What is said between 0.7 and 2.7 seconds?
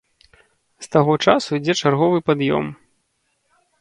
З таго часу ідзе чарговы пад'ём.